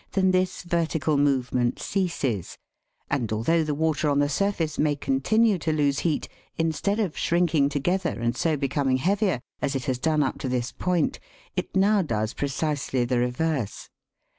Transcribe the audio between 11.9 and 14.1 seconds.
does precisely the reverse.